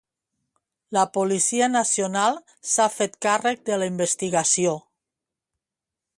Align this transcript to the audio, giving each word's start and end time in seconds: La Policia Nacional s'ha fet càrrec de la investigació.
La 0.97 1.03
Policia 1.17 1.67
Nacional 1.73 2.39
s'ha 2.71 2.89
fet 2.97 3.19
càrrec 3.27 3.63
de 3.71 3.81
la 3.83 3.93
investigació. 3.93 4.77